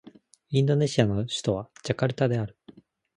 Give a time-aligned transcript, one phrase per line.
[0.49, 2.57] インドネシアの首都はジャカルタである